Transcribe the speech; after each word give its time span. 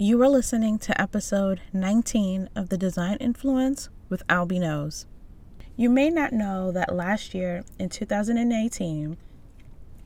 You 0.00 0.22
are 0.22 0.28
listening 0.28 0.78
to 0.78 1.00
episode 1.00 1.60
19 1.72 2.50
of 2.54 2.68
the 2.68 2.78
Design 2.78 3.16
Influence 3.16 3.88
with 4.08 4.24
Albie 4.28 4.60
Knows. 4.60 5.06
You 5.74 5.90
may 5.90 6.08
not 6.08 6.32
know 6.32 6.70
that 6.70 6.94
last 6.94 7.34
year 7.34 7.64
in 7.80 7.88
2018, 7.88 9.16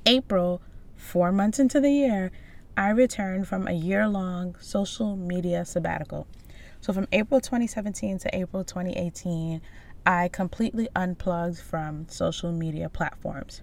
April, 0.07 0.63
four 0.97 1.31
months 1.31 1.59
into 1.59 1.79
the 1.79 1.91
year, 1.91 2.33
I 2.75 2.89
returned 2.89 3.47
from 3.49 3.69
a 3.69 3.73
year 3.73 4.09
long 4.09 4.57
social 4.61 5.15
media 5.15 5.63
sabbatical. 5.67 6.27
So 6.81 6.95
from 6.95 7.07
April 7.13 7.43
2017 7.43 8.19
to 8.21 8.35
April 8.35 8.65
2018, 8.65 9.61
I 10.07 10.29
completely 10.29 10.89
unplugged 10.97 11.59
from 11.59 12.09
social 12.09 12.51
media 12.51 12.89
platforms. 12.89 13.61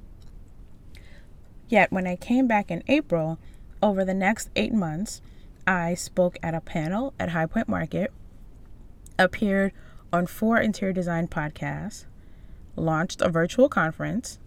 Yet 1.70 1.92
when 1.92 2.06
I 2.06 2.16
came 2.16 2.48
back 2.48 2.70
in 2.70 2.84
April, 2.88 3.40
over 3.82 4.06
the 4.06 4.14
next 4.14 4.52
eight 4.56 4.74
months, 4.74 5.22
I 5.70 5.94
spoke 5.94 6.40
at 6.42 6.56
a 6.56 6.62
panel 6.62 7.14
at 7.20 7.30
High 7.30 7.46
Point 7.46 7.68
Market, 7.68 8.12
appeared 9.20 9.72
on 10.12 10.26
four 10.26 10.58
interior 10.58 10.94
design 10.94 11.28
podcasts, 11.28 12.06
launched 12.76 13.22
a 13.22 13.30
virtual 13.30 13.70
conference, 13.70 14.40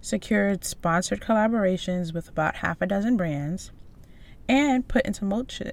secured 0.00 0.64
sponsored 0.64 1.20
collaborations 1.20 2.14
with 2.14 2.30
about 2.30 2.56
half 2.56 2.80
a 2.80 2.86
dozen 2.86 3.18
brands, 3.18 3.70
and 4.48 4.88
put 4.88 5.04
into 5.04 5.26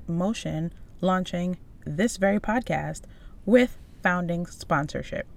motion 0.06 0.74
launching 1.00 1.58
this 1.86 2.18
very 2.18 2.42
podcast 2.42 3.04
with 3.46 3.78
founding 4.02 4.46
sponsorship. 4.46 5.28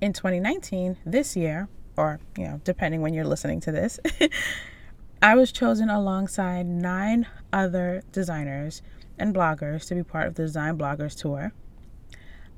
In 0.00 0.12
2019, 0.12 0.96
this 1.06 1.36
year, 1.36 1.68
or 1.96 2.18
you 2.36 2.42
know, 2.42 2.60
depending 2.64 3.02
when 3.02 3.14
you're 3.14 3.24
listening 3.24 3.60
to 3.60 3.70
this, 3.70 4.00
I 5.20 5.34
was 5.34 5.50
chosen 5.50 5.90
alongside 5.90 6.66
nine 6.66 7.26
other 7.52 8.04
designers 8.12 8.82
and 9.18 9.34
bloggers 9.34 9.88
to 9.88 9.96
be 9.96 10.04
part 10.04 10.28
of 10.28 10.36
the 10.36 10.44
Design 10.44 10.78
Bloggers 10.78 11.18
Tour. 11.18 11.52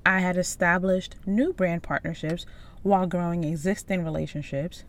I 0.04 0.18
had 0.20 0.36
established 0.36 1.16
new 1.24 1.54
brand 1.54 1.82
partnerships 1.82 2.44
while 2.82 3.06
growing 3.06 3.44
existing 3.44 4.04
relationships. 4.04 4.84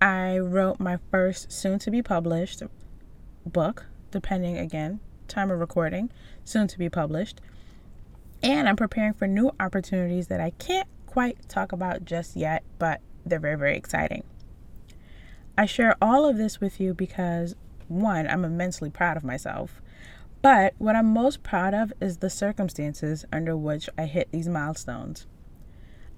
I 0.00 0.38
wrote 0.38 0.78
my 0.78 1.00
first 1.10 1.50
soon 1.50 1.80
to 1.80 1.90
be 1.90 2.02
published 2.02 2.62
book, 3.44 3.86
depending 4.12 4.56
again, 4.56 5.00
time 5.26 5.50
of 5.50 5.58
recording, 5.58 6.12
soon 6.44 6.68
to 6.68 6.78
be 6.78 6.88
published. 6.88 7.40
And 8.44 8.68
I'm 8.68 8.76
preparing 8.76 9.14
for 9.14 9.26
new 9.26 9.50
opportunities 9.58 10.28
that 10.28 10.40
I 10.40 10.50
can't 10.50 10.88
quite 11.06 11.48
talk 11.48 11.72
about 11.72 12.04
just 12.04 12.36
yet, 12.36 12.62
but 12.78 13.00
they're 13.26 13.40
very, 13.40 13.58
very 13.58 13.76
exciting. 13.76 14.22
I 15.60 15.66
share 15.66 15.94
all 16.00 16.24
of 16.24 16.38
this 16.38 16.58
with 16.58 16.80
you 16.80 16.94
because, 16.94 17.54
one, 17.86 18.26
I'm 18.26 18.46
immensely 18.46 18.88
proud 18.88 19.18
of 19.18 19.24
myself. 19.24 19.82
But 20.40 20.72
what 20.78 20.96
I'm 20.96 21.12
most 21.12 21.42
proud 21.42 21.74
of 21.74 21.92
is 22.00 22.16
the 22.16 22.30
circumstances 22.30 23.26
under 23.30 23.54
which 23.54 23.90
I 23.98 24.06
hit 24.06 24.32
these 24.32 24.48
milestones. 24.48 25.26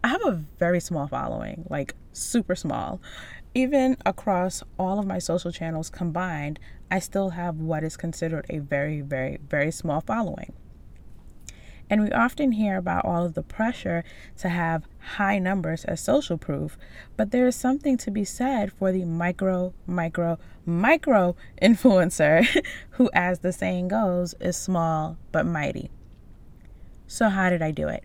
I 0.04 0.08
have 0.10 0.24
a 0.24 0.44
very 0.60 0.78
small 0.78 1.08
following, 1.08 1.66
like 1.68 1.96
super 2.12 2.54
small. 2.54 3.00
Even 3.52 3.96
across 4.06 4.62
all 4.78 5.00
of 5.00 5.08
my 5.08 5.18
social 5.18 5.50
channels 5.50 5.90
combined, 5.90 6.60
I 6.88 7.00
still 7.00 7.30
have 7.30 7.56
what 7.56 7.82
is 7.82 7.96
considered 7.96 8.46
a 8.48 8.60
very, 8.60 9.00
very, 9.00 9.40
very 9.48 9.72
small 9.72 10.02
following. 10.02 10.52
And 11.92 12.00
we 12.00 12.10
often 12.10 12.52
hear 12.52 12.78
about 12.78 13.04
all 13.04 13.26
of 13.26 13.34
the 13.34 13.42
pressure 13.42 14.02
to 14.38 14.48
have 14.48 14.86
high 15.16 15.38
numbers 15.38 15.84
as 15.84 16.00
social 16.00 16.38
proof, 16.38 16.78
but 17.18 17.32
there 17.32 17.46
is 17.46 17.54
something 17.54 17.98
to 17.98 18.10
be 18.10 18.24
said 18.24 18.72
for 18.72 18.92
the 18.92 19.04
micro, 19.04 19.74
micro, 19.86 20.38
micro 20.64 21.36
influencer 21.60 22.46
who, 22.92 23.10
as 23.12 23.40
the 23.40 23.52
saying 23.52 23.88
goes, 23.88 24.34
is 24.40 24.56
small 24.56 25.18
but 25.32 25.44
mighty. 25.44 25.90
So, 27.06 27.28
how 27.28 27.50
did 27.50 27.60
I 27.60 27.72
do 27.72 27.88
it? 27.88 28.04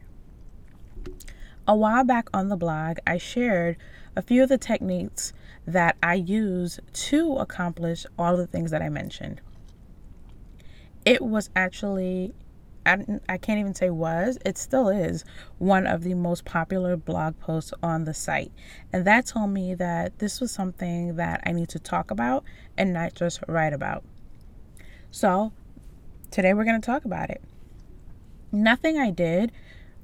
A 1.66 1.73
while 1.73 2.03
back 2.03 2.27
on 2.33 2.49
the 2.49 2.57
blog, 2.57 2.97
I 3.07 3.17
shared 3.17 3.78
a 4.17 4.22
few 4.22 4.44
of 4.44 4.50
the 4.50 4.57
techniques 4.57 5.31
that 5.66 5.95
I 6.03 6.16
use 6.16 6.81
to 6.91 7.38
accomplish 7.38 8.06
all 8.19 8.35
the 8.35 8.47
things 8.47 8.72
that 8.72 8.81
I 8.81 8.89
mentioned. 8.89 9.39
It 11.06 11.22
was 11.22 11.50
actually 11.56 12.33
I, 12.88 13.20
I 13.28 13.38
can't 13.38 13.59
even 13.59 13.75
say 13.75 13.90
was, 13.90 14.38
it 14.46 14.58
still 14.58 14.88
is 14.90 15.25
one 15.58 15.86
of 15.86 16.03
the 16.03 16.14
most 16.14 16.46
popular 16.46 16.96
blog 16.96 17.38
posts 17.40 17.74
on 17.84 18.06
the 18.06 18.14
site. 18.14 18.52
And 18.94 19.06
that 19.06 19.25
told 19.25 19.50
me 19.52 19.75
that 19.75 20.20
this 20.20 20.40
was 20.40 20.52
something 20.52 21.18
that 21.18 21.44
I 21.46 21.52
need 21.52 21.70
to 21.70 21.80
talk 21.80 22.09
about 22.12 22.46
and 22.78 22.94
not 22.94 23.14
just 23.14 23.42
write 23.48 23.74
about. 23.74 24.03
So 25.12 25.52
today 26.31 26.53
we're 26.53 26.64
going 26.64 26.80
to 26.80 26.86
talk 26.86 27.03
about 27.03 27.30
it. 27.30 27.42
Nothing 28.52 28.98
I 28.98 29.12
did, 29.12 29.52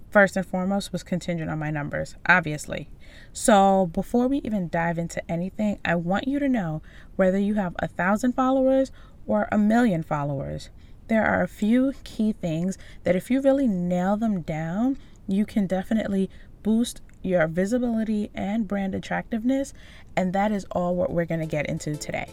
first 0.09 0.35
and 0.35 0.45
foremost, 0.45 0.91
was 0.91 1.03
contingent 1.03 1.49
on 1.49 1.59
my 1.59 1.71
numbers, 1.71 2.15
obviously. 2.27 2.89
So 3.31 3.89
before 3.93 4.27
we 4.27 4.39
even 4.39 4.67
dive 4.67 4.97
into 4.97 5.23
anything, 5.31 5.79
I 5.85 5.95
want 5.95 6.27
you 6.27 6.39
to 6.39 6.49
know 6.49 6.81
whether 7.15 7.39
you 7.39 7.55
have 7.55 7.75
a 7.79 7.87
thousand 7.87 8.33
followers 8.33 8.91
or 9.25 9.47
a 9.51 9.57
million 9.57 10.03
followers 10.03 10.69
there 11.07 11.25
are 11.25 11.43
a 11.43 11.47
few 11.47 11.93
key 12.03 12.31
things 12.31 12.77
that 13.03 13.15
if 13.15 13.29
you 13.29 13.41
really 13.41 13.67
nail 13.67 14.15
them 14.15 14.41
down, 14.41 14.97
you 15.27 15.45
can 15.45 15.67
definitely 15.67 16.29
boost 16.63 17.01
your 17.21 17.47
visibility 17.47 18.29
and 18.33 18.67
brand 18.67 18.95
attractiveness. 18.95 19.73
And 20.15 20.33
that 20.33 20.51
is 20.51 20.65
all 20.71 20.95
what 20.95 21.11
we're 21.11 21.25
going 21.25 21.41
to 21.41 21.45
get 21.45 21.67
into 21.67 21.95
today. 21.97 22.29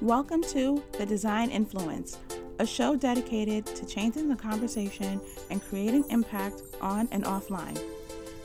Welcome 0.00 0.42
to 0.44 0.82
The 0.98 1.06
Design 1.06 1.50
Influence, 1.50 2.18
a 2.58 2.66
show 2.66 2.96
dedicated 2.96 3.66
to 3.66 3.86
changing 3.86 4.28
the 4.28 4.36
conversation 4.36 5.20
and 5.50 5.62
creating 5.62 6.04
impact 6.10 6.62
on 6.80 7.08
and 7.12 7.24
offline. 7.24 7.80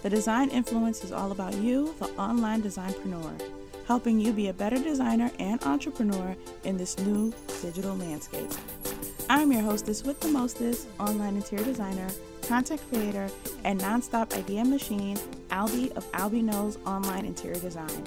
The 0.03 0.09
Design 0.12 0.50
Influence 0.50 1.03
is 1.03 1.12
all 1.12 1.31
about 1.31 1.56
you, 1.56 1.96
the 1.97 2.09
online 2.19 2.62
designpreneur, 2.62 3.41
helping 3.88 4.19
you 4.19 4.34
be 4.34 4.47
a 4.47 4.53
better 4.53 4.78
designer 4.78 5.31
and 5.40 5.62
entrepreneur 5.63 6.35
in 6.63 6.78
this 6.78 6.97
new 7.00 7.34
digital 7.62 7.96
landscape. 7.96 8.50
I'm 9.29 9.51
your 9.51 9.62
hostess 9.62 10.03
with 10.03 10.19
the 10.19 10.28
mostest, 10.28 10.88
online 11.00 11.35
interior 11.35 11.66
designer, 11.66 12.07
content 12.44 12.81
creator, 12.90 13.29
and 13.63 13.79
nonstop 13.79 14.34
idea 14.34 14.63
machine, 14.63 15.18
Albie 15.50 15.96
of 15.96 16.09
Albie 16.12 16.44
Knows 16.44 16.78
Online 16.85 17.25
Interior 17.25 17.59
Design. 17.59 18.03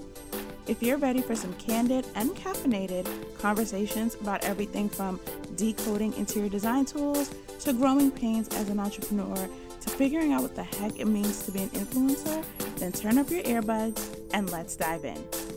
If 0.67 0.83
you're 0.83 0.99
ready 0.99 1.23
for 1.23 1.35
some 1.35 1.55
candid 1.55 2.07
and 2.15 2.31
caffeinated 2.31 3.09
conversations 3.39 4.17
about 4.17 4.45
everything 4.45 4.89
from 4.89 5.19
decoding 5.57 6.13
interior 6.15 6.51
design 6.51 6.85
tools 6.85 7.35
to 7.61 7.73
growing 7.73 8.11
pains 8.11 8.49
as 8.49 8.69
an 8.69 8.79
entrepreneur 8.79 9.49
to 9.81 9.91
figuring 9.91 10.33
out 10.33 10.43
what 10.43 10.55
the 10.55 10.63
heck 10.63 11.01
it 11.01 11.07
means 11.07 11.43
to 11.47 11.53
be 11.53 11.63
an 11.63 11.71
influencer, 11.71 12.45
then 12.77 12.93
turn 12.93 13.19
up 13.19 13.31
your 13.31 13.43
earbuds 13.45 14.29
and 14.35 14.51
let's 14.51 14.77
dive 14.77 15.05
in. 15.05 15.48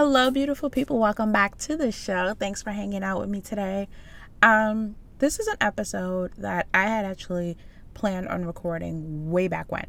Hello, 0.00 0.30
beautiful 0.30 0.70
people. 0.70 1.00
Welcome 1.00 1.32
back 1.32 1.58
to 1.58 1.76
the 1.76 1.90
show. 1.90 2.32
Thanks 2.38 2.62
for 2.62 2.70
hanging 2.70 3.02
out 3.02 3.18
with 3.18 3.28
me 3.28 3.40
today. 3.40 3.88
Um, 4.40 4.94
this 5.18 5.40
is 5.40 5.48
an 5.48 5.56
episode 5.60 6.30
that 6.38 6.68
I 6.72 6.84
had 6.84 7.04
actually 7.04 7.56
planned 7.94 8.28
on 8.28 8.44
recording 8.44 9.32
way 9.32 9.48
back 9.48 9.72
when. 9.72 9.88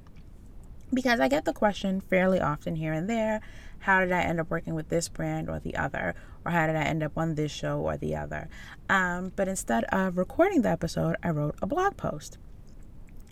Because 0.92 1.20
I 1.20 1.28
get 1.28 1.46
the 1.46 1.54
question 1.54 2.02
fairly 2.02 2.42
often 2.42 2.76
here 2.76 2.92
and 2.92 3.08
there 3.08 3.42
how 3.78 4.00
did 4.00 4.12
I 4.12 4.22
end 4.22 4.40
up 4.40 4.50
working 4.50 4.74
with 4.74 4.90
this 4.90 5.08
brand 5.10 5.48
or 5.48 5.60
the 5.60 5.76
other? 5.76 6.16
Or 6.44 6.52
how 6.52 6.66
did 6.66 6.76
I 6.76 6.86
end 6.86 7.04
up 7.04 7.16
on 7.16 7.36
this 7.36 7.52
show 7.52 7.80
or 7.80 7.96
the 7.96 8.16
other? 8.16 8.50
Um, 8.90 9.32
but 9.36 9.48
instead 9.48 9.84
of 9.92 10.18
recording 10.18 10.64
the 10.64 10.70
episode, 10.70 11.18
I 11.22 11.30
wrote 11.30 11.56
a 11.62 11.68
blog 11.68 11.98
post. 11.98 12.40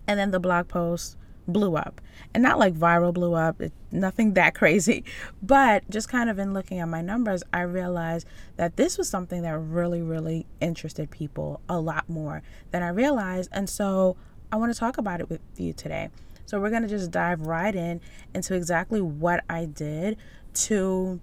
And 0.05 0.19
then 0.19 0.29
the 0.29 0.39
blog 0.39 0.67
post 0.67 1.17
blew 1.47 1.75
up. 1.75 2.01
And 2.33 2.43
not 2.43 2.59
like 2.59 2.73
viral 2.73 3.13
blew 3.13 3.33
up, 3.33 3.61
it, 3.61 3.71
nothing 3.91 4.33
that 4.33 4.53
crazy. 4.55 5.03
But 5.41 5.89
just 5.89 6.09
kind 6.09 6.29
of 6.29 6.39
in 6.39 6.53
looking 6.53 6.79
at 6.79 6.87
my 6.87 7.01
numbers, 7.01 7.43
I 7.53 7.61
realized 7.61 8.27
that 8.57 8.75
this 8.77 8.97
was 8.97 9.09
something 9.09 9.41
that 9.43 9.57
really, 9.57 10.01
really 10.01 10.45
interested 10.59 11.09
people 11.09 11.61
a 11.69 11.79
lot 11.79 12.09
more 12.09 12.44
than 12.71 12.83
I 12.83 12.89
realized. 12.89 13.49
And 13.51 13.69
so 13.69 14.17
I 14.51 14.57
want 14.57 14.73
to 14.73 14.79
talk 14.79 14.97
about 14.97 15.19
it 15.19 15.29
with 15.29 15.41
you 15.55 15.73
today. 15.73 16.09
So 16.45 16.59
we're 16.59 16.69
going 16.69 16.83
to 16.83 16.88
just 16.88 17.11
dive 17.11 17.41
right 17.41 17.75
in 17.75 18.00
into 18.33 18.55
exactly 18.55 19.01
what 19.01 19.43
I 19.50 19.65
did 19.65 20.17
to 20.53 21.19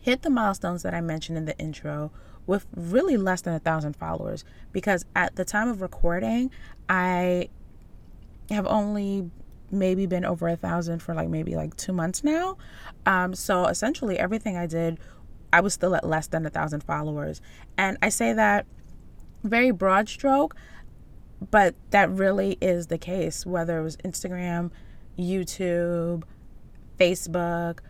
hit 0.00 0.22
the 0.22 0.30
milestones 0.30 0.82
that 0.82 0.94
I 0.94 1.00
mentioned 1.00 1.38
in 1.38 1.44
the 1.44 1.56
intro 1.58 2.10
with 2.46 2.66
really 2.74 3.16
less 3.16 3.42
than 3.42 3.54
a 3.54 3.60
thousand 3.60 3.94
followers 3.94 4.44
because 4.72 5.04
at 5.14 5.36
the 5.36 5.44
time 5.44 5.68
of 5.68 5.80
recording, 5.80 6.50
I 6.88 7.48
have 8.50 8.66
only 8.66 9.30
maybe 9.70 10.06
been 10.06 10.24
over 10.24 10.48
a 10.48 10.56
thousand 10.56 11.00
for 11.00 11.14
like 11.14 11.28
maybe 11.28 11.54
like 11.54 11.76
two 11.76 11.92
months 11.92 12.24
now. 12.24 12.56
Um, 13.06 13.34
so 13.34 13.66
essentially, 13.66 14.18
everything 14.18 14.56
I 14.56 14.66
did, 14.66 14.98
I 15.52 15.60
was 15.60 15.74
still 15.74 15.94
at 15.94 16.06
less 16.06 16.26
than 16.26 16.46
a 16.46 16.50
thousand 16.50 16.82
followers. 16.82 17.40
And 17.76 17.96
I 18.02 18.08
say 18.08 18.32
that 18.32 18.66
very 19.42 19.70
broad 19.70 20.08
stroke, 20.08 20.54
but 21.50 21.74
that 21.90 22.10
really 22.10 22.58
is 22.60 22.88
the 22.88 22.98
case, 22.98 23.46
whether 23.46 23.78
it 23.78 23.82
was 23.82 23.96
Instagram, 23.98 24.70
YouTube, 25.18 26.24
Facebook, 26.98 27.80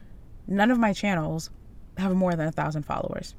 none 0.47 0.71
of 0.71 0.79
my 0.79 0.93
channels 0.93 1.51
have 1.97 2.15
more 2.15 2.35
than 2.35 2.47
a 2.47 2.53
thousand 2.53 2.85
followers. 2.85 3.35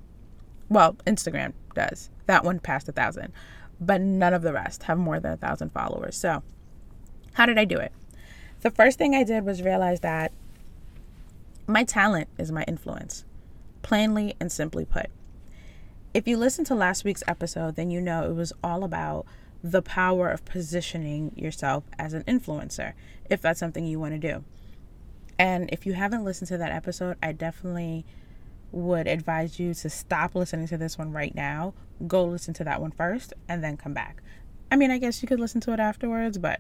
Well, 0.70 0.94
Instagram 1.06 1.54
does. 1.76 2.10
That 2.28 2.44
one 2.44 2.60
passed 2.60 2.88
a 2.88 2.92
thousand, 2.92 3.34
but 3.80 4.02
none 4.02 4.34
of 4.34 4.42
the 4.42 4.54
rest 4.54 4.84
have 4.84 4.98
more 4.98 5.20
than 5.20 5.34
a 5.34 5.38
thousand 5.38 5.72
followers. 5.72 6.16
So, 6.16 6.44
how 7.34 7.46
did 7.46 7.58
I 7.58 7.66
do 7.66 7.78
it? 7.78 7.92
The 8.62 8.72
first 8.72 9.00
thing 9.00 9.16
I 9.16 9.24
did 9.24 9.44
was 9.44 9.64
realize 9.64 10.02
that 10.02 10.32
my 11.66 11.84
talent 11.84 12.28
is 12.38 12.52
my 12.52 12.64
influence, 12.68 13.26
plainly 13.82 14.36
and 14.40 14.52
simply 14.52 14.86
put. 14.86 15.08
If 16.14 16.28
you 16.28 16.38
listen 16.38 16.64
to 16.66 16.76
last 16.76 17.04
week's 17.04 17.24
episode, 17.28 17.76
then 17.76 17.90
you 17.90 18.00
know 18.00 18.30
it 18.30 18.36
was 18.36 18.54
all 18.64 18.84
about 18.84 19.26
the 19.64 19.82
power 19.82 20.30
of 20.30 20.46
positioning 20.46 21.32
yourself 21.36 21.86
as 21.98 22.14
an 22.14 22.24
influencer, 22.24 22.94
if 23.30 23.42
that's 23.42 23.60
something 23.60 23.86
you 23.86 24.00
want 24.00 24.14
to 24.14 24.20
do. 24.20 24.44
And 25.40 25.68
if 25.72 25.88
you 25.88 25.94
haven't 25.94 26.24
listened 26.24 26.50
to 26.50 26.58
that 26.60 26.72
episode, 26.72 27.18
I 27.24 27.32
definitely 27.32 28.06
would 28.72 29.08
advise 29.08 29.60
you 29.60 29.74
to 29.74 29.90
stop 29.90 30.36
listening 30.36 30.68
to 30.68 30.78
this 30.78 31.00
one 31.00 31.12
right 31.12 31.34
now. 31.34 31.74
Go 32.08 32.26
listen 32.26 32.54
to 32.56 32.64
that 32.66 32.80
one 32.80 32.92
first 32.92 33.34
and 33.48 33.64
then 33.64 33.76
come 33.76 33.94
back. 33.94 34.22
I 34.70 34.76
mean, 34.76 34.92
I 34.92 35.00
guess 35.00 35.24
you 35.24 35.28
could 35.28 35.40
listen 35.40 35.62
to 35.62 35.74
it 35.74 35.80
afterwards, 35.80 36.38
but 36.38 36.60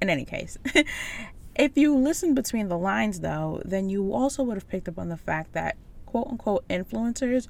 in 0.00 0.10
any 0.10 0.24
case, 0.24 0.58
if 1.56 1.76
you 1.76 1.96
listen 1.96 2.34
between 2.34 2.68
the 2.68 2.78
lines, 2.78 3.20
though, 3.20 3.62
then 3.64 3.88
you 3.88 4.12
also 4.12 4.42
would 4.42 4.56
have 4.56 4.68
picked 4.68 4.88
up 4.88 4.98
on 4.98 5.08
the 5.08 5.16
fact 5.16 5.52
that 5.52 5.76
quote 6.04 6.28
unquote 6.28 6.66
influencers 6.68 7.48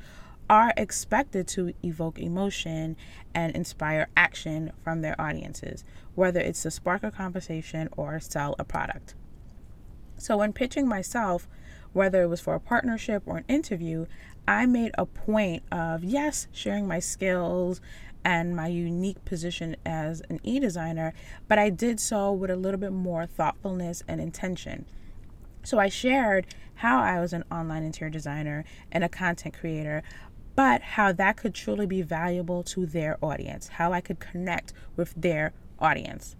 are 0.48 0.72
expected 0.76 1.48
to 1.48 1.74
evoke 1.82 2.18
emotion 2.18 2.96
and 3.34 3.54
inspire 3.56 4.08
action 4.16 4.72
from 4.82 5.00
their 5.02 5.20
audiences, 5.20 5.84
whether 6.14 6.40
it's 6.40 6.62
to 6.62 6.70
spark 6.70 7.02
a 7.02 7.10
conversation 7.10 7.88
or 7.96 8.20
sell 8.20 8.54
a 8.58 8.64
product. 8.64 9.14
So, 10.18 10.36
when 10.38 10.52
pitching 10.52 10.88
myself, 10.88 11.48
whether 11.92 12.22
it 12.22 12.28
was 12.28 12.40
for 12.40 12.54
a 12.54 12.60
partnership 12.60 13.22
or 13.26 13.38
an 13.38 13.44
interview, 13.48 14.06
I 14.48 14.66
made 14.66 14.92
a 14.96 15.06
point 15.06 15.64
of, 15.72 16.04
yes, 16.04 16.46
sharing 16.52 16.86
my 16.86 17.00
skills 17.00 17.80
and 18.26 18.56
my 18.56 18.66
unique 18.66 19.24
position 19.24 19.76
as 19.86 20.20
an 20.28 20.40
e 20.42 20.58
designer, 20.58 21.14
but 21.46 21.60
I 21.60 21.70
did 21.70 22.00
so 22.00 22.32
with 22.32 22.50
a 22.50 22.56
little 22.56 22.80
bit 22.80 22.90
more 22.90 23.24
thoughtfulness 23.24 24.02
and 24.08 24.20
intention. 24.20 24.84
So 25.62 25.78
I 25.78 25.88
shared 25.88 26.48
how 26.74 27.00
I 27.00 27.20
was 27.20 27.32
an 27.32 27.44
online 27.52 27.84
interior 27.84 28.10
designer 28.10 28.64
and 28.90 29.04
a 29.04 29.08
content 29.08 29.56
creator, 29.56 30.02
but 30.56 30.82
how 30.82 31.12
that 31.12 31.36
could 31.36 31.54
truly 31.54 31.86
be 31.86 32.02
valuable 32.02 32.64
to 32.64 32.84
their 32.84 33.16
audience, 33.22 33.68
how 33.68 33.92
I 33.92 34.00
could 34.00 34.18
connect 34.18 34.72
with 34.96 35.14
their 35.16 35.52
audience. 35.78 36.34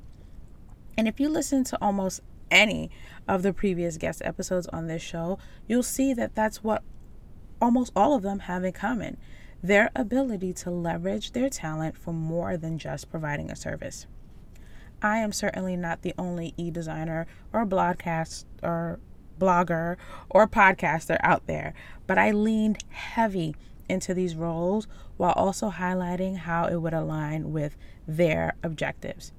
And 0.99 1.07
if 1.07 1.21
you 1.21 1.29
listen 1.29 1.63
to 1.65 1.79
almost 1.81 2.21
any 2.51 2.91
of 3.29 3.45
the 3.45 3.53
previous 3.53 3.97
guest 3.97 4.23
episodes 4.25 4.67
on 4.69 4.89
this 4.89 5.03
show, 5.03 5.39
you'll 5.69 5.85
see 5.85 6.13
that 6.15 6.35
that's 6.35 6.65
what 6.65 6.83
almost 7.63 7.93
all 7.95 8.15
of 8.15 8.23
them 8.23 8.41
have 8.41 8.65
in 8.65 8.73
common 8.73 9.19
their 9.63 9.91
ability 9.97 10.53
to 10.53 10.71
leverage 10.71 11.33
their 11.33 11.49
talent 11.49 11.97
for 11.97 12.13
more 12.13 12.57
than 12.57 12.79
just 12.79 13.11
providing 13.11 13.51
a 13.51 13.57
service. 13.57 14.07
I 15.03 15.19
am 15.19 15.33
certainly 15.33 15.77
not 15.77 16.03
the 16.03 16.15
only 16.19 16.55
e 16.57 16.71
designer 16.71 17.27
or 17.53 17.65
broadcast 17.65 18.47
or 18.63 18.99
blogger 19.39 19.97
or 20.31 20.47
podcaster 20.47 21.19
out 21.21 21.47
there, 21.47 21.75
but 22.07 22.19
I 22.19 22.31
leaned 22.31 22.83
heavy 22.89 23.55
into 23.89 24.15
these 24.15 24.35
roles 24.35 24.89
while 25.17 25.33
also 25.33 25.71
highlighting 25.71 26.39
how 26.39 26.67
it 26.67 26.77
would 26.77 26.95
align 26.95 27.53
with 27.53 27.77
their 28.07 28.55
objectives. 28.63 29.33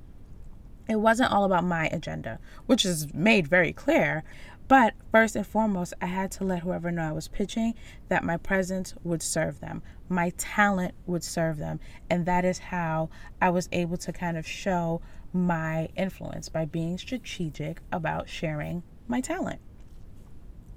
It 0.89 0.97
wasn't 0.97 1.31
all 1.31 1.43
about 1.43 1.65
my 1.65 1.87
agenda, 1.87 2.39
which 2.65 2.85
is 2.85 3.13
made 3.13 3.47
very 3.47 3.73
clear, 3.73 4.23
but 4.67 4.93
first 5.11 5.35
and 5.35 5.45
foremost, 5.45 5.93
I 6.01 6.07
had 6.07 6.31
to 6.33 6.43
let 6.43 6.63
whoever 6.63 6.91
know 6.91 7.07
I 7.07 7.11
was 7.11 7.27
pitching 7.27 7.73
that 8.09 8.23
my 8.23 8.37
presence 8.37 8.93
would 9.03 9.21
serve 9.21 9.59
them, 9.59 9.81
my 10.09 10.31
talent 10.37 10.93
would 11.05 11.23
serve 11.23 11.57
them. 11.57 11.79
And 12.09 12.25
that 12.25 12.45
is 12.45 12.59
how 12.59 13.09
I 13.41 13.49
was 13.49 13.69
able 13.71 13.97
to 13.97 14.11
kind 14.11 14.37
of 14.37 14.47
show 14.47 15.01
my 15.33 15.89
influence 15.95 16.49
by 16.49 16.65
being 16.65 16.97
strategic 16.97 17.79
about 17.91 18.29
sharing 18.29 18.83
my 19.07 19.21
talent. 19.21 19.59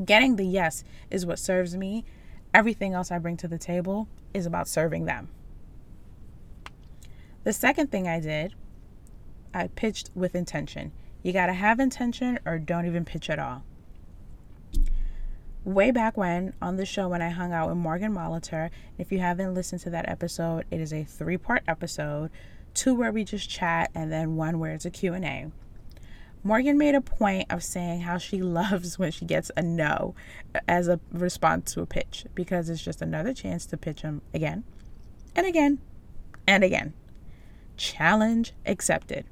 Getting 0.05 0.37
the 0.37 0.47
yes 0.47 0.85
is 1.11 1.27
what 1.27 1.39
serves 1.39 1.77
me 1.77 2.05
Everything 2.53 2.95
else 2.95 3.11
I 3.11 3.19
bring 3.19 3.37
to 3.39 3.49
the 3.49 3.59
table 3.59 4.09
is 4.35 4.45
about 4.45 4.69
serving 4.69 5.05
them. 5.05 5.29
The 7.45 7.53
second 7.53 7.91
thing 7.91 8.09
I 8.09 8.21
did, 8.21 8.55
I 9.55 9.69
pitched 9.69 10.11
with 10.15 10.35
intention. 10.35 10.93
You 11.23 11.33
got 11.33 11.47
to 11.47 11.53
have 11.53 11.79
intention 11.79 12.39
or 12.45 12.59
don't 12.59 12.87
even 12.87 13.05
pitch 13.05 13.31
at 13.31 13.39
all. 13.39 13.63
Way 15.65 15.91
back 15.91 16.17
when 16.17 16.55
on 16.63 16.77
the 16.77 16.87
show 16.87 17.09
when 17.09 17.21
I 17.21 17.29
hung 17.29 17.53
out 17.53 17.69
with 17.69 17.77
Morgan 17.77 18.15
Molitor, 18.15 18.71
if 18.97 19.13
you 19.13 19.19
haven't 19.19 19.53
listened 19.53 19.83
to 19.83 19.91
that 19.91 20.09
episode, 20.09 20.65
it 20.71 20.81
is 20.81 20.91
a 20.91 21.05
three-part 21.05 21.65
episode, 21.69 22.31
two 22.73 22.95
where 22.95 23.13
we 23.13 23.25
just 23.25 23.51
chat 23.51 23.91
and 23.95 24.11
then 24.11 24.37
one 24.37 24.59
where 24.59 24.73
it's 24.73 24.87
a 24.87 24.91
Q&A. 24.91 25.51
Morgan 26.43 26.79
made 26.79 26.95
a 26.95 27.03
point 27.03 27.47
of 27.51 27.63
saying 27.63 28.01
how 28.01 28.17
she 28.17 28.39
loves 28.43 28.99
when 28.99 29.13
she 29.13 29.27
gets 29.27 29.51
a 29.55 29.63
no 29.63 30.15
as 30.67 30.89
a 30.89 30.99
response 31.13 31.75
to 31.75 31.83
a 31.83 31.87
pitch 31.87 32.25
because 32.35 32.71
it's 32.71 32.83
just 32.83 33.03
another 33.03 33.35
chance 33.35 33.67
to 33.67 33.77
pitch 33.77 34.01
them 34.01 34.23
again 34.33 34.65
and 35.37 35.47
again 35.47 35.79
and 36.47 36.65
again. 36.65 36.95
Challenge 37.77 38.55
accepted. 38.65 39.27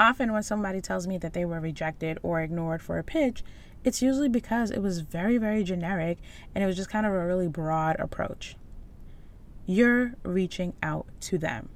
Often, 0.00 0.32
when 0.32 0.42
somebody 0.42 0.80
tells 0.80 1.06
me 1.06 1.18
that 1.18 1.32
they 1.32 1.44
were 1.44 1.60
rejected 1.60 2.18
or 2.24 2.40
ignored 2.40 2.82
for 2.82 2.98
a 2.98 3.04
pitch, 3.04 3.44
it's 3.84 4.02
usually 4.02 4.28
because 4.28 4.70
it 4.70 4.80
was 4.80 5.00
very, 5.00 5.38
very 5.38 5.64
generic 5.64 6.18
and 6.54 6.62
it 6.62 6.66
was 6.66 6.76
just 6.76 6.90
kind 6.90 7.06
of 7.06 7.12
a 7.12 7.26
really 7.26 7.48
broad 7.48 7.96
approach. 7.98 8.56
You're 9.66 10.14
reaching 10.22 10.74
out 10.82 11.06
to 11.22 11.38
them. 11.38 11.68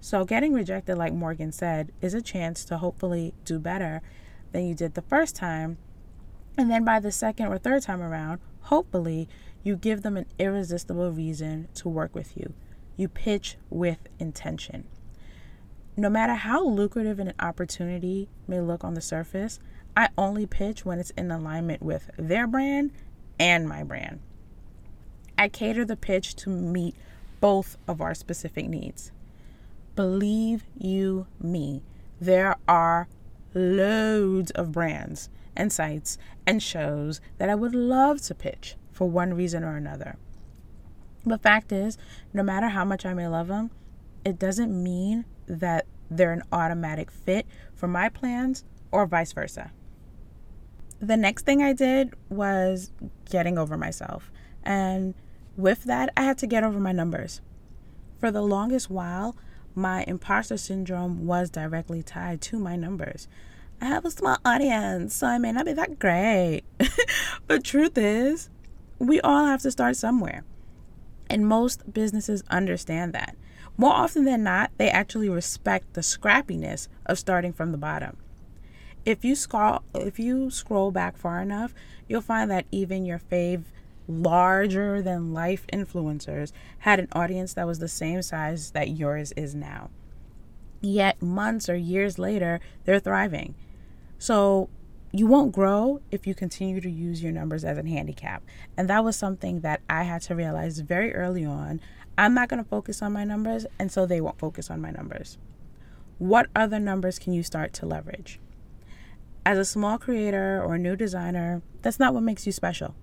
So, 0.00 0.24
getting 0.24 0.52
rejected, 0.52 0.96
like 0.96 1.12
Morgan 1.12 1.50
said, 1.50 1.90
is 2.00 2.14
a 2.14 2.22
chance 2.22 2.64
to 2.66 2.78
hopefully 2.78 3.34
do 3.44 3.58
better 3.58 4.02
than 4.52 4.66
you 4.66 4.74
did 4.74 4.94
the 4.94 5.02
first 5.02 5.34
time. 5.34 5.78
And 6.56 6.70
then 6.70 6.84
by 6.84 7.00
the 7.00 7.10
second 7.10 7.48
or 7.48 7.58
third 7.58 7.82
time 7.82 8.00
around, 8.00 8.40
hopefully 8.62 9.28
you 9.62 9.74
give 9.74 10.02
them 10.02 10.16
an 10.16 10.26
irresistible 10.38 11.10
reason 11.10 11.68
to 11.74 11.88
work 11.88 12.14
with 12.14 12.36
you. 12.36 12.54
You 12.96 13.08
pitch 13.08 13.56
with 13.68 13.98
intention. 14.18 14.86
No 15.96 16.08
matter 16.08 16.34
how 16.34 16.64
lucrative 16.64 17.18
an 17.18 17.32
opportunity 17.40 18.28
may 18.46 18.60
look 18.60 18.84
on 18.84 18.94
the 18.94 19.00
surface, 19.00 19.58
I 19.96 20.10
only 20.18 20.46
pitch 20.46 20.84
when 20.84 20.98
it's 20.98 21.10
in 21.10 21.30
alignment 21.30 21.82
with 21.82 22.10
their 22.18 22.46
brand 22.46 22.90
and 23.38 23.66
my 23.66 23.82
brand. 23.82 24.20
I 25.38 25.48
cater 25.48 25.84
the 25.84 25.96
pitch 25.96 26.36
to 26.36 26.50
meet 26.50 26.94
both 27.40 27.78
of 27.88 28.00
our 28.00 28.14
specific 28.14 28.68
needs. 28.68 29.10
Believe 29.94 30.64
you 30.76 31.26
me, 31.40 31.82
there 32.20 32.56
are 32.68 33.08
loads 33.54 34.50
of 34.50 34.72
brands 34.72 35.30
and 35.56 35.72
sites 35.72 36.18
and 36.46 36.62
shows 36.62 37.20
that 37.38 37.48
I 37.48 37.54
would 37.54 37.74
love 37.74 38.20
to 38.22 38.34
pitch 38.34 38.76
for 38.92 39.08
one 39.08 39.32
reason 39.32 39.64
or 39.64 39.76
another. 39.76 40.16
But 41.24 41.42
fact 41.42 41.72
is, 41.72 41.96
no 42.34 42.42
matter 42.42 42.68
how 42.68 42.84
much 42.84 43.06
I 43.06 43.14
may 43.14 43.26
love 43.26 43.48
them, 43.48 43.70
it 44.24 44.38
doesn't 44.38 44.82
mean 44.82 45.24
that 45.46 45.86
they're 46.10 46.32
an 46.32 46.42
automatic 46.52 47.10
fit 47.10 47.46
for 47.74 47.88
my 47.88 48.10
plans 48.10 48.64
or 48.92 49.06
vice 49.06 49.32
versa. 49.32 49.72
The 51.00 51.16
next 51.16 51.44
thing 51.44 51.62
I 51.62 51.72
did 51.72 52.14
was 52.28 52.90
getting 53.30 53.58
over 53.58 53.76
myself. 53.76 54.30
And 54.62 55.14
with 55.56 55.84
that, 55.84 56.10
I 56.16 56.22
had 56.22 56.38
to 56.38 56.46
get 56.46 56.64
over 56.64 56.80
my 56.80 56.92
numbers. 56.92 57.40
For 58.18 58.30
the 58.30 58.42
longest 58.42 58.90
while, 58.90 59.36
my 59.74 60.04
imposter 60.08 60.56
syndrome 60.56 61.26
was 61.26 61.50
directly 61.50 62.02
tied 62.02 62.40
to 62.42 62.58
my 62.58 62.76
numbers. 62.76 63.28
I 63.80 63.86
have 63.86 64.06
a 64.06 64.10
small 64.10 64.38
audience, 64.44 65.14
so 65.14 65.26
I 65.26 65.36
may 65.38 65.52
not 65.52 65.66
be 65.66 65.74
that 65.74 65.98
great. 65.98 66.62
but 67.46 67.62
truth 67.62 67.98
is, 67.98 68.48
we 68.98 69.20
all 69.20 69.44
have 69.44 69.60
to 69.62 69.70
start 69.70 69.96
somewhere. 69.96 70.44
And 71.28 71.46
most 71.46 71.92
businesses 71.92 72.42
understand 72.48 73.12
that. 73.12 73.36
More 73.76 73.92
often 73.92 74.24
than 74.24 74.42
not, 74.42 74.70
they 74.78 74.88
actually 74.88 75.28
respect 75.28 75.92
the 75.92 76.00
scrappiness 76.00 76.88
of 77.04 77.18
starting 77.18 77.52
from 77.52 77.72
the 77.72 77.78
bottom. 77.78 78.16
If 79.06 79.24
you 79.24 79.36
scroll 79.36 79.82
if 79.94 80.18
you 80.18 80.50
scroll 80.50 80.90
back 80.90 81.16
far 81.16 81.40
enough, 81.40 81.72
you'll 82.08 82.20
find 82.20 82.50
that 82.50 82.66
even 82.72 83.06
your 83.06 83.20
fave 83.20 83.62
larger 84.08 85.00
than 85.00 85.32
life 85.32 85.64
influencers 85.72 86.50
had 86.80 86.98
an 86.98 87.08
audience 87.12 87.54
that 87.54 87.68
was 87.68 87.78
the 87.78 87.88
same 87.88 88.20
size 88.20 88.72
that 88.72 88.90
yours 88.90 89.30
is 89.32 89.54
now. 89.54 89.90
Yet, 90.80 91.22
months 91.22 91.68
or 91.68 91.76
years 91.76 92.18
later, 92.18 92.60
they're 92.84 93.00
thriving. 93.00 93.54
So, 94.18 94.68
you 95.12 95.26
won't 95.26 95.52
grow 95.52 96.00
if 96.10 96.26
you 96.26 96.34
continue 96.34 96.80
to 96.80 96.90
use 96.90 97.22
your 97.22 97.32
numbers 97.32 97.64
as 97.64 97.78
a 97.78 97.88
handicap. 97.88 98.42
And 98.76 98.90
that 98.90 99.04
was 99.04 99.16
something 99.16 99.60
that 99.60 99.80
I 99.88 100.02
had 100.02 100.22
to 100.22 100.34
realize 100.34 100.80
very 100.80 101.14
early 101.14 101.44
on. 101.44 101.80
I'm 102.18 102.34
not 102.34 102.48
going 102.48 102.62
to 102.62 102.68
focus 102.68 103.02
on 103.02 103.12
my 103.12 103.24
numbers, 103.24 103.66
and 103.78 103.90
so 103.90 104.04
they 104.04 104.20
won't 104.20 104.38
focus 104.38 104.70
on 104.70 104.80
my 104.80 104.90
numbers. 104.90 105.38
What 106.18 106.48
other 106.54 106.78
numbers 106.78 107.18
can 107.18 107.32
you 107.32 107.42
start 107.42 107.72
to 107.74 107.86
leverage? 107.86 108.40
As 109.46 109.58
a 109.58 109.64
small 109.64 109.96
creator 109.96 110.60
or 110.60 110.76
new 110.76 110.96
designer, 110.96 111.62
that's 111.80 112.00
not 112.00 112.12
what 112.12 112.24
makes 112.24 112.46
you 112.46 112.52
special. 112.52 112.96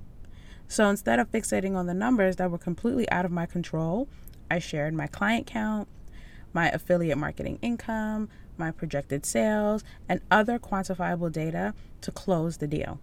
So 0.67 0.89
instead 0.89 1.17
of 1.17 1.31
fixating 1.31 1.77
on 1.77 1.87
the 1.87 1.93
numbers 1.93 2.35
that 2.35 2.51
were 2.51 2.57
completely 2.57 3.09
out 3.09 3.23
of 3.23 3.31
my 3.31 3.45
control, 3.45 4.09
I 4.51 4.59
shared 4.59 4.93
my 4.93 5.07
client 5.07 5.47
count, 5.47 5.87
my 6.51 6.67
affiliate 6.67 7.17
marketing 7.17 7.59
income, 7.61 8.27
my 8.57 8.71
projected 8.71 9.25
sales, 9.25 9.85
and 10.09 10.19
other 10.29 10.59
quantifiable 10.59 11.31
data 11.31 11.73
to 12.01 12.11
close 12.11 12.57
the 12.57 12.67
deal. 12.67 12.99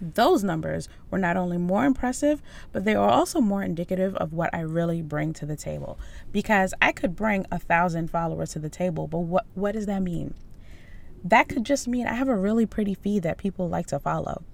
Those 0.00 0.44
numbers 0.44 0.88
were 1.10 1.18
not 1.18 1.36
only 1.36 1.58
more 1.58 1.84
impressive, 1.84 2.40
but 2.70 2.84
they 2.84 2.94
were 2.94 3.02
also 3.02 3.40
more 3.40 3.64
indicative 3.64 4.14
of 4.14 4.32
what 4.32 4.54
I 4.54 4.60
really 4.60 5.02
bring 5.02 5.32
to 5.32 5.46
the 5.46 5.56
table. 5.56 5.98
Because 6.30 6.72
I 6.80 6.92
could 6.92 7.16
bring 7.16 7.46
a 7.50 7.58
thousand 7.58 8.12
followers 8.12 8.52
to 8.52 8.60
the 8.60 8.70
table, 8.70 9.08
but 9.08 9.18
what, 9.18 9.44
what 9.54 9.72
does 9.72 9.86
that 9.86 10.02
mean? 10.02 10.34
That 11.24 11.48
could 11.48 11.64
just 11.64 11.88
mean 11.88 12.06
I 12.06 12.14
have 12.14 12.28
a 12.28 12.36
really 12.36 12.66
pretty 12.66 12.94
feed 12.94 13.22
that 13.22 13.38
people 13.38 13.68
like 13.68 13.86
to 13.86 13.98
follow. 13.98 14.44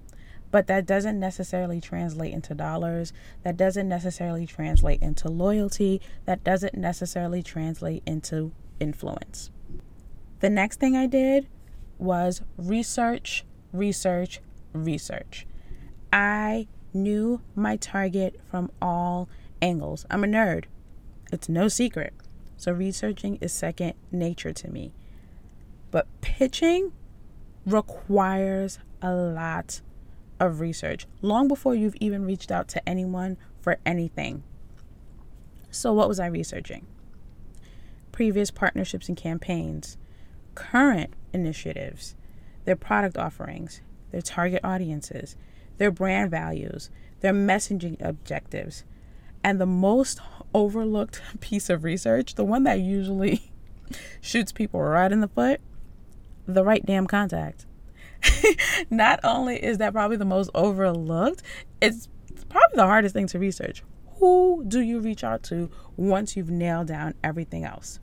But 0.49 0.67
that 0.67 0.85
doesn't 0.85 1.19
necessarily 1.19 1.79
translate 1.79 2.33
into 2.33 2.55
dollars. 2.55 3.13
That 3.43 3.57
doesn't 3.57 3.87
necessarily 3.87 4.45
translate 4.45 5.01
into 5.01 5.29
loyalty. 5.29 6.01
That 6.25 6.43
doesn't 6.43 6.73
necessarily 6.73 7.43
translate 7.43 8.03
into 8.05 8.51
influence. 8.79 9.51
The 10.39 10.49
next 10.49 10.79
thing 10.79 10.95
I 10.95 11.07
did 11.07 11.47
was 11.97 12.41
research, 12.57 13.45
research, 13.71 14.41
research. 14.73 15.45
I 16.11 16.67
knew 16.93 17.41
my 17.55 17.77
target 17.77 18.39
from 18.49 18.71
all 18.81 19.29
angles. 19.61 20.05
I'm 20.09 20.23
a 20.23 20.27
nerd, 20.27 20.65
it's 21.31 21.47
no 21.47 21.67
secret. 21.67 22.13
So, 22.57 22.71
researching 22.71 23.37
is 23.37 23.53
second 23.53 23.93
nature 24.11 24.53
to 24.53 24.67
me. 24.69 24.93
But 25.91 26.07
pitching 26.21 26.93
requires 27.65 28.79
a 29.01 29.13
lot 29.13 29.81
of 30.39 30.59
research 30.59 31.05
long 31.21 31.47
before 31.47 31.75
you've 31.75 31.95
even 31.99 32.25
reached 32.25 32.51
out 32.51 32.67
to 32.69 32.89
anyone 32.89 33.37
for 33.61 33.77
anything. 33.85 34.43
So, 35.69 35.93
what 35.93 36.07
was 36.07 36.19
I 36.19 36.25
researching? 36.25 36.87
Previous 38.11 38.51
partnerships 38.51 39.07
and 39.07 39.15
campaigns, 39.15 39.97
current 40.55 41.13
initiatives, 41.31 42.15
their 42.65 42.75
product 42.75 43.17
offerings, 43.17 43.81
their 44.11 44.21
target 44.21 44.61
audiences, 44.63 45.35
their 45.77 45.91
brand 45.91 46.31
values, 46.31 46.89
their 47.21 47.33
messaging 47.33 48.03
objectives. 48.05 48.83
And 49.43 49.59
the 49.59 49.65
most 49.65 50.19
overlooked 50.53 51.21
piece 51.39 51.69
of 51.69 51.83
research, 51.83 52.35
the 52.35 52.43
one 52.43 52.63
that 52.63 52.79
usually 52.79 53.51
shoots 54.21 54.51
people 54.51 54.81
right 54.81 55.11
in 55.11 55.21
the 55.21 55.27
foot, 55.27 55.61
the 56.47 56.63
right 56.63 56.85
damn 56.85 57.07
contact. 57.07 57.65
Not 58.89 59.19
only 59.23 59.63
is 59.63 59.77
that 59.79 59.93
probably 59.93 60.17
the 60.17 60.25
most 60.25 60.49
overlooked, 60.53 61.41
it's 61.81 62.07
probably 62.49 62.75
the 62.75 62.85
hardest 62.85 63.13
thing 63.13 63.27
to 63.27 63.39
research. 63.39 63.83
Who 64.19 64.63
do 64.67 64.81
you 64.81 64.99
reach 64.99 65.23
out 65.23 65.43
to 65.43 65.69
once 65.97 66.35
you've 66.35 66.49
nailed 66.49 66.87
down 66.87 67.15
everything 67.23 67.63
else? 67.63 67.99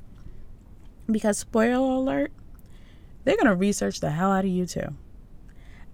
Because, 1.11 1.39
spoiler 1.39 1.93
alert, 1.93 2.33
they're 3.25 3.37
going 3.37 3.47
to 3.47 3.55
research 3.55 4.01
the 4.01 4.11
hell 4.11 4.33
out 4.33 4.45
of 4.45 4.51
you 4.51 4.67
too. 4.67 4.95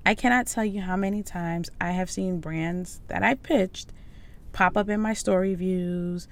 I 0.06 0.14
cannot 0.14 0.46
tell 0.46 0.64
you 0.64 0.82
how 0.82 0.96
many 0.96 1.22
times 1.22 1.70
I 1.80 1.92
have 1.92 2.10
seen 2.10 2.40
brands 2.40 3.00
that 3.08 3.22
I 3.22 3.34
pitched 3.34 3.92
pop 4.54 4.76
up 4.76 4.88
in 4.88 5.00
my 5.00 5.12
story 5.12 5.54
views, 5.54 6.28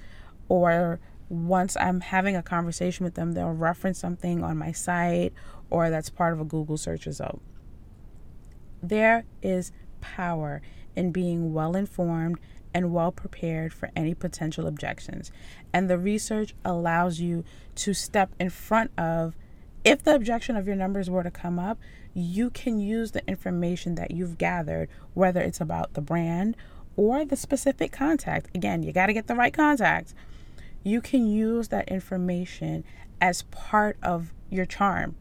or 0.49 0.99
once 1.33 1.75
I'm 1.77 2.01
having 2.01 2.35
a 2.35 2.43
conversation 2.43 3.03
with 3.03 3.15
them, 3.15 3.31
they'll 3.31 3.51
reference 3.51 3.99
something 3.99 4.43
on 4.43 4.57
my 4.57 4.71
site 4.71 5.33
or 5.69 5.89
that's 5.89 6.09
part 6.09 6.33
of 6.33 6.39
a 6.39 6.45
Google 6.45 6.77
search 6.77 7.05
result. 7.05 7.41
There 8.81 9.25
is 9.41 9.71
power 10.01 10.61
in 10.95 11.11
being 11.11 11.53
well 11.53 11.75
informed 11.75 12.39
and 12.73 12.93
well 12.93 13.11
prepared 13.11 13.73
for 13.73 13.89
any 13.95 14.13
potential 14.13 14.67
objections. 14.67 15.31
And 15.73 15.89
the 15.89 15.97
research 15.97 16.53
allows 16.63 17.19
you 17.19 17.43
to 17.75 17.93
step 17.93 18.31
in 18.39 18.49
front 18.49 18.91
of, 18.97 19.35
if 19.83 20.03
the 20.03 20.15
objection 20.15 20.55
of 20.55 20.67
your 20.67 20.75
numbers 20.75 21.09
were 21.09 21.23
to 21.23 21.31
come 21.31 21.59
up, 21.59 21.79
you 22.13 22.49
can 22.49 22.79
use 22.79 23.11
the 23.11 23.27
information 23.27 23.95
that 23.95 24.11
you've 24.11 24.37
gathered, 24.37 24.89
whether 25.13 25.41
it's 25.41 25.61
about 25.61 25.93
the 25.93 26.01
brand 26.01 26.55
or 26.95 27.25
the 27.25 27.35
specific 27.35 27.91
contact. 27.91 28.55
Again, 28.55 28.83
you 28.83 28.91
got 28.91 29.07
to 29.07 29.13
get 29.13 29.27
the 29.27 29.35
right 29.35 29.53
contact. 29.53 30.13
You 30.85 30.99
can 30.99 31.25
use 31.25 31.69
that 31.69 31.87
information 31.87 32.83
as 33.21 33.43
part 33.43 33.97
of 34.03 34.33
your 34.49 34.65
charm, 34.65 35.15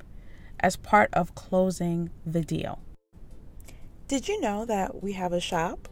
as 0.59 0.75
part 0.75 1.09
of 1.13 1.37
closing 1.37 2.11
the 2.27 2.43
deal. 2.43 2.81
Did 4.09 4.27
you 4.27 4.41
know 4.41 4.65
that 4.65 5.03
we 5.03 5.13
have 5.13 5.33
a 5.33 5.41
shop? 5.41 5.89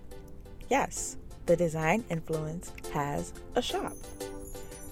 Yes, 0.68 1.16
the 1.46 1.56
Design 1.56 2.04
Influence 2.10 2.72
has 2.92 3.32
a 3.54 3.62
shop. 3.62 3.94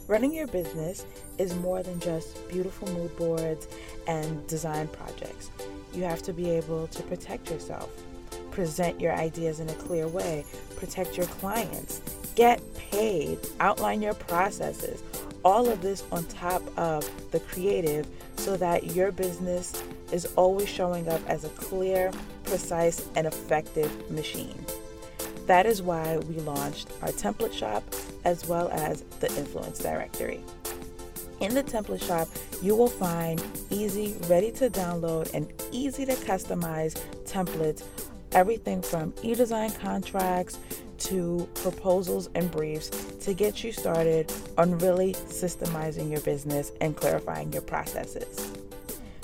Running 0.06 0.32
your 0.32 0.46
business 0.46 1.04
is 1.38 1.54
more 1.56 1.82
than 1.82 1.98
just 1.98 2.48
beautiful 2.48 2.88
mood 2.92 3.14
boards 3.16 3.66
and 4.06 4.46
design 4.46 4.86
projects. 4.88 5.50
You 5.92 6.04
have 6.04 6.22
to 6.22 6.32
be 6.32 6.50
able 6.50 6.86
to 6.86 7.02
protect 7.02 7.50
yourself, 7.50 7.90
present 8.52 9.00
your 9.00 9.12
ideas 9.12 9.58
in 9.58 9.68
a 9.68 9.74
clear 9.74 10.06
way, 10.06 10.44
protect 10.76 11.16
your 11.16 11.26
clients, 11.26 12.00
get 12.38 12.62
paid, 12.76 13.36
outline 13.58 14.00
your 14.00 14.14
processes. 14.14 15.02
All 15.44 15.68
of 15.68 15.82
this 15.82 16.04
on 16.12 16.24
top 16.26 16.62
of 16.78 17.04
the 17.32 17.40
creative 17.40 18.06
so 18.36 18.56
that 18.56 18.94
your 18.94 19.10
business 19.10 19.82
is 20.12 20.24
always 20.36 20.68
showing 20.68 21.08
up 21.08 21.20
as 21.28 21.42
a 21.42 21.48
clear, 21.48 22.12
precise, 22.44 23.08
and 23.16 23.26
effective 23.26 23.90
machine. 24.08 24.64
That 25.46 25.66
is 25.66 25.82
why 25.82 26.18
we 26.18 26.36
launched 26.36 26.88
our 27.02 27.08
template 27.08 27.52
shop 27.52 27.82
as 28.24 28.46
well 28.46 28.68
as 28.68 29.00
the 29.18 29.26
influence 29.36 29.80
directory. 29.80 30.40
In 31.40 31.54
the 31.54 31.64
template 31.64 32.06
shop, 32.06 32.28
you 32.62 32.76
will 32.76 32.88
find 32.88 33.42
easy, 33.70 34.14
ready 34.28 34.52
to 34.52 34.70
download, 34.70 35.34
and 35.34 35.52
easy 35.72 36.06
to 36.06 36.14
customize 36.14 37.00
templates, 37.24 37.82
everything 38.32 38.82
from 38.82 39.14
e 39.22 39.34
design 39.34 39.70
contracts 39.70 40.58
to 40.98 41.48
proposals 41.54 42.28
and 42.34 42.50
briefs 42.50 42.90
to 43.20 43.32
get 43.32 43.62
you 43.62 43.72
started 43.72 44.32
on 44.56 44.76
really 44.78 45.14
systemizing 45.14 46.10
your 46.10 46.20
business 46.20 46.72
and 46.80 46.96
clarifying 46.96 47.52
your 47.52 47.62
processes. 47.62 48.52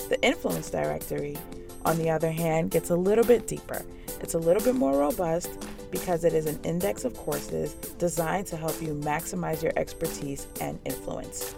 The 0.08 0.20
influence 0.23 0.70
directory, 0.70 1.37
on 1.84 1.99
the 1.99 2.11
other 2.11 2.30
hand, 2.30 2.70
gets 2.70 2.90
a 2.90 2.96
little 2.96 3.25
bit 3.25 3.46
deeper. 3.46 3.84
It's 4.20 4.34
a 4.34 4.38
little 4.38 4.62
bit 4.62 4.75
more 4.75 4.96
robust 4.99 5.50
because 5.90 6.25
it 6.25 6.32
is 6.32 6.46
an 6.46 6.58
index 6.62 7.04
of 7.04 7.16
courses 7.16 7.75
designed 7.99 8.46
to 8.49 8.56
help 8.56 8.80
you 8.80 8.94
maximize 8.94 9.62
your 9.62 9.73
expertise 9.76 10.46
and 10.61 10.78
influence. 10.84 11.54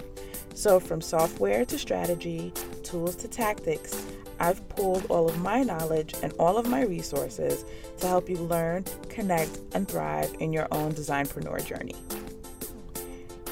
So, 0.55 0.81
from 0.81 1.01
software 1.01 1.65
to 1.67 1.79
strategy, 1.79 2.53
tools 2.83 3.17
to 3.17 3.29
tactics, 3.29 4.07
I've 4.39 4.69
pulled 4.69 5.07
all 5.07 5.27
of 5.29 5.41
my 5.41 5.63
knowledge 5.63 6.15
and 6.23 6.35
all 6.35 6.59
of 6.59 6.69
my 6.69 6.83
resources 6.83 7.65
to 7.99 8.07
help 8.07 8.29
you 8.29 8.37
learn, 8.37 8.85
connect, 9.09 9.59
and 9.73 9.89
thrive 9.89 10.35
in 10.41 10.53
your 10.53 10.69
own 10.71 10.93
designpreneur 10.93 11.65
journey. 11.65 11.95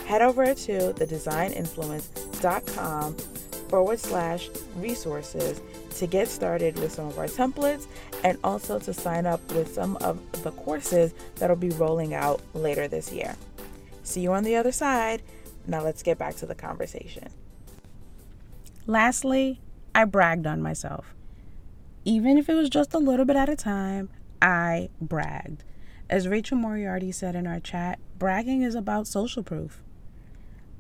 Head 0.06 0.22
over 0.22 0.54
to 0.54 0.92
thedesigninfluence.com 0.92 3.16
forward 3.68 3.98
slash 3.98 4.50
resources 4.76 5.60
to 5.96 6.06
get 6.06 6.28
started 6.28 6.78
with 6.78 6.92
some 6.92 7.06
of 7.06 7.18
our 7.18 7.26
templates 7.26 7.86
and 8.22 8.38
also 8.44 8.78
to 8.78 8.92
sign 8.92 9.26
up 9.26 9.40
with 9.52 9.72
some 9.72 9.96
of 9.98 10.18
the 10.42 10.50
courses 10.52 11.14
that'll 11.36 11.56
be 11.56 11.70
rolling 11.70 12.14
out 12.14 12.40
later 12.52 12.88
this 12.88 13.12
year. 13.12 13.36
See 14.02 14.20
you 14.20 14.32
on 14.32 14.44
the 14.44 14.56
other 14.56 14.72
side. 14.72 15.22
Now 15.66 15.82
let's 15.82 16.02
get 16.02 16.18
back 16.18 16.36
to 16.36 16.46
the 16.46 16.54
conversation. 16.54 17.28
Lastly, 18.86 19.60
I 19.94 20.04
bragged 20.04 20.46
on 20.46 20.60
myself. 20.60 21.14
Even 22.04 22.36
if 22.36 22.48
it 22.48 22.54
was 22.54 22.68
just 22.68 22.92
a 22.94 22.98
little 22.98 23.24
bit 23.24 23.36
at 23.36 23.48
a 23.48 23.56
time, 23.56 24.10
I 24.42 24.90
bragged. 25.00 25.62
As 26.10 26.28
Rachel 26.28 26.58
Moriarty 26.58 27.12
said 27.12 27.34
in 27.34 27.46
our 27.46 27.60
chat, 27.60 27.98
bragging 28.18 28.62
is 28.62 28.74
about 28.74 29.06
social 29.06 29.42
proof. 29.42 29.82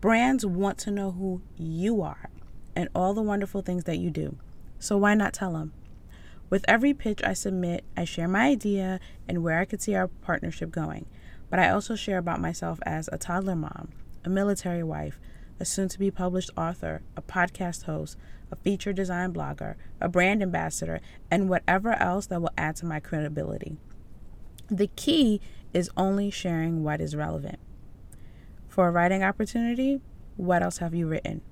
Brands 0.00 0.44
want 0.44 0.78
to 0.78 0.90
know 0.90 1.12
who 1.12 1.40
you 1.56 2.02
are 2.02 2.28
and 2.76 2.88
all 2.94 3.14
the 3.14 3.22
wonderful 3.22 3.62
things 3.62 3.84
that 3.84 3.98
you 3.98 4.10
do. 4.10 4.36
So 4.78 4.98
why 4.98 5.14
not 5.14 5.32
tell 5.32 5.52
them? 5.52 5.72
With 6.50 6.64
every 6.68 6.92
pitch 6.92 7.22
I 7.24 7.32
submit, 7.32 7.84
I 7.96 8.04
share 8.04 8.28
my 8.28 8.46
idea 8.48 9.00
and 9.26 9.42
where 9.42 9.60
I 9.60 9.64
could 9.64 9.80
see 9.80 9.94
our 9.94 10.08
partnership 10.08 10.70
going. 10.70 11.06
But 11.48 11.58
I 11.58 11.70
also 11.70 11.94
share 11.94 12.18
about 12.18 12.40
myself 12.40 12.80
as 12.84 13.08
a 13.12 13.18
toddler 13.18 13.56
mom, 13.56 13.92
a 14.24 14.28
military 14.28 14.82
wife, 14.82 15.18
a 15.58 15.64
soon 15.64 15.88
to 15.88 15.98
be 15.98 16.10
published 16.10 16.50
author, 16.56 17.00
a 17.16 17.22
podcast 17.22 17.84
host, 17.84 18.18
a 18.54 18.62
feature 18.62 18.92
design 18.92 19.32
blogger, 19.32 19.74
a 20.00 20.08
brand 20.08 20.42
ambassador, 20.42 21.00
and 21.30 21.48
whatever 21.48 21.92
else 21.94 22.26
that 22.26 22.40
will 22.40 22.52
add 22.56 22.76
to 22.76 22.86
my 22.86 23.00
credibility. 23.00 23.76
The 24.70 24.86
key 24.96 25.40
is 25.72 25.90
only 25.96 26.30
sharing 26.30 26.82
what 26.82 27.00
is 27.00 27.16
relevant. 27.16 27.58
For 28.68 28.88
a 28.88 28.90
writing 28.90 29.22
opportunity, 29.22 30.00
what 30.36 30.62
else 30.62 30.78
have 30.78 30.94
you 30.94 31.06
written? 31.06 31.42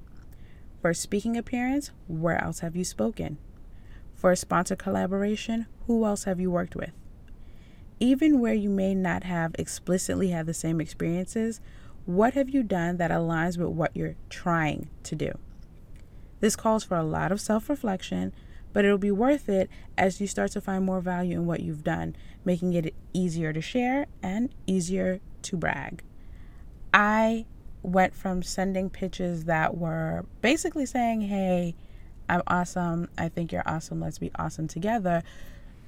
For 0.81 0.91
a 0.91 0.95
speaking 0.95 1.37
appearance, 1.37 1.91
where 2.09 2.43
else 2.43 2.61
have 2.61 2.77
you 2.77 2.85
spoken? 2.85 3.39
For 4.15 4.31
a 4.31 4.37
sponsor 4.37 4.77
collaboration, 4.77 5.67
who 5.87 6.05
else 6.05 6.25
have 6.25 6.41
you 6.41 6.51
worked 6.51 6.77
with? 6.77 6.93
even 8.03 8.41
where 8.41 8.53
you 8.53 8.69
may 8.69 8.97
not 8.97 9.23
have 9.23 9.55
explicitly 9.57 10.31
had 10.31 10.45
the 10.45 10.53
same 10.53 10.81
experiences, 10.81 11.61
what 12.05 12.35
have 12.35 12.51
you 12.51 12.61
done 12.65 12.97
that 12.97 13.13
aligns 13.13 13.57
with 13.57 13.69
what 13.69 13.97
you're 13.97 14.17
trying 14.29 14.89
to 15.05 15.15
do? 15.15 15.39
This 16.43 16.57
calls 16.57 16.83
for 16.83 16.97
a 16.97 17.05
lot 17.05 17.31
of 17.31 17.41
self 17.41 17.71
reflection, 17.71 18.33
but 18.73 18.85
it'll 18.85 18.99
be 18.99 19.13
worth 19.13 19.49
it 19.49 19.71
as 19.97 20.21
you 20.21 20.27
start 20.27 20.51
to 20.51 20.61
find 20.61 20.85
more 20.85 21.01
value 21.01 21.39
in 21.39 21.47
what 21.47 21.61
you've 21.61 21.85
done, 21.85 22.17
making 22.45 22.73
it 22.73 22.93
easier 23.13 23.53
to 23.53 23.61
share 23.61 24.07
and 24.25 24.53
easier 24.67 25.21
to 25.43 25.57
brag. 25.57 26.03
I 26.93 27.47
went 27.85 28.17
from 28.17 28.43
sending 28.43 28.91
pitches 28.91 29.45
that 29.45 29.77
were 29.77 30.27
basically 30.41 30.85
saying, 30.85 31.21
Hey, 31.21 31.77
I'm 32.29 32.43
awesome. 32.49 33.09
I 33.17 33.29
think 33.29 33.53
you're 33.53 33.63
awesome. 33.65 34.01
Let's 34.01 34.19
be 34.19 34.33
awesome 34.35 34.67
together. 34.67 35.23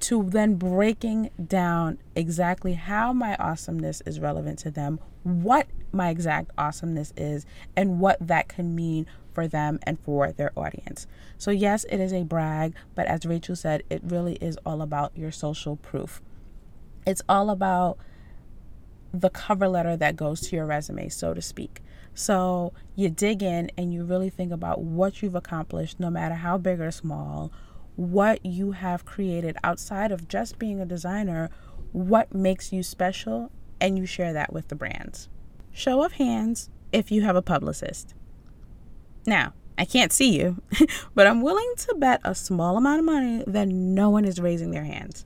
To 0.01 0.23
then 0.23 0.55
breaking 0.55 1.31
down 1.47 1.97
exactly 2.15 2.73
how 2.73 3.11
my 3.13 3.35
awesomeness 3.37 4.01
is 4.05 4.19
relevant 4.19 4.59
to 4.59 4.71
them, 4.71 4.99
what 5.23 5.67
my 5.91 6.09
exact 6.09 6.51
awesomeness 6.57 7.13
is, 7.17 7.45
and 7.75 7.99
what 7.99 8.17
that 8.19 8.47
can 8.47 8.75
mean 8.75 9.07
for 9.33 9.47
them 9.47 9.79
and 9.83 9.99
for 9.99 10.31
their 10.31 10.51
audience. 10.55 11.07
So, 11.37 11.51
yes, 11.51 11.85
it 11.89 11.99
is 11.99 12.13
a 12.13 12.23
brag, 12.23 12.75
but 12.93 13.07
as 13.07 13.25
Rachel 13.25 13.55
said, 13.55 13.83
it 13.89 14.01
really 14.03 14.35
is 14.35 14.57
all 14.65 14.81
about 14.81 15.11
your 15.15 15.31
social 15.31 15.75
proof. 15.77 16.21
It's 17.07 17.21
all 17.27 17.49
about 17.49 17.97
the 19.13 19.29
cover 19.29 19.67
letter 19.67 19.95
that 19.97 20.15
goes 20.15 20.41
to 20.41 20.55
your 20.55 20.65
resume, 20.65 21.09
so 21.09 21.33
to 21.33 21.41
speak. 21.41 21.81
So 22.13 22.73
you 22.95 23.09
dig 23.09 23.43
in 23.43 23.71
and 23.77 23.93
you 23.93 24.03
really 24.03 24.29
think 24.29 24.51
about 24.51 24.81
what 24.81 25.21
you've 25.21 25.35
accomplished, 25.35 25.99
no 25.99 26.09
matter 26.09 26.35
how 26.35 26.57
big 26.57 26.79
or 26.79 26.91
small, 26.91 27.51
what 27.95 28.45
you 28.45 28.71
have 28.71 29.05
created 29.05 29.57
outside 29.63 30.11
of 30.11 30.27
just 30.27 30.59
being 30.59 30.79
a 30.79 30.85
designer, 30.85 31.49
what 31.91 32.33
makes 32.33 32.73
you 32.73 32.83
special, 32.83 33.51
and 33.79 33.97
you 33.97 34.05
share 34.05 34.33
that 34.33 34.51
with 34.51 34.67
the 34.67 34.75
brands. 34.75 35.29
Show 35.71 36.03
of 36.03 36.13
hands 36.13 36.69
if 36.91 37.11
you 37.11 37.21
have 37.23 37.35
a 37.35 37.41
publicist. 37.41 38.13
Now, 39.25 39.53
I 39.77 39.85
can't 39.85 40.13
see 40.13 40.37
you, 40.37 40.61
but 41.15 41.27
I'm 41.27 41.41
willing 41.41 41.73
to 41.77 41.95
bet 41.95 42.21
a 42.23 42.35
small 42.35 42.77
amount 42.77 42.99
of 42.99 43.05
money 43.05 43.43
that 43.47 43.67
no 43.67 44.09
one 44.09 44.25
is 44.25 44.39
raising 44.39 44.71
their 44.71 44.85
hands. 44.85 45.25